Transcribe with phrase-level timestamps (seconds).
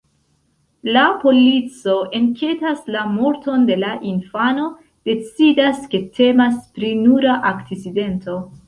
[0.95, 4.67] La polico enketas la morton de la infano,
[5.13, 8.43] decidas, ke temas pri nura akcidento.